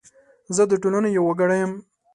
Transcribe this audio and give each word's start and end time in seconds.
زه 0.55 0.63
د 0.67 0.73
ټولنې 0.81 1.09
یو 1.17 1.23
وګړی 1.27 1.57
یم. 1.61 1.71